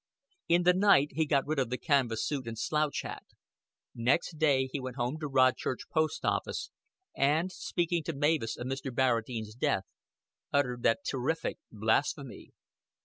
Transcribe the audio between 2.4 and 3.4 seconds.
and slouch hat.